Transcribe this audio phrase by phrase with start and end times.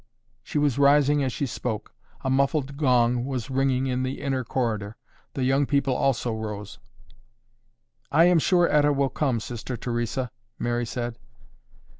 [0.41, 1.93] She was rising as she spoke.
[2.21, 4.95] A muffled gong was ringing in the inner corridor.
[5.35, 6.79] The young people also rose.
[8.11, 11.19] "I am sure Etta will come, Sister Theresa," Mary said.